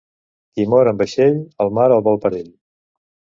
Qui 0.55 0.63
mor 0.73 0.89
en 0.91 0.97
vaixell, 1.01 1.37
el 1.67 1.71
mar 1.79 1.85
el 1.99 2.03
vol 2.09 2.19
per 2.25 2.33
ell. 2.41 2.49